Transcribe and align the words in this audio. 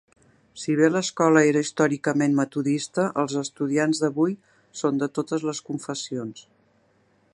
Si 0.59 0.73
bé 0.77 0.87
l'escola 0.93 1.43
era 1.49 1.61
històricament 1.65 2.33
metodista, 2.39 3.05
els 3.25 3.37
estudiants 3.43 4.01
d'avui 4.05 4.35
són 4.81 4.99
de 5.05 5.11
totes 5.19 5.47
les 5.51 5.63
confessions. 5.69 6.43